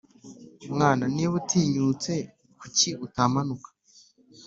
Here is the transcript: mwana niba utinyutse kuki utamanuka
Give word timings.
mwana 0.73 1.03
niba 1.15 1.33
utinyutse 1.41 2.13
kuki 2.59 2.89
utamanuka 3.05 3.69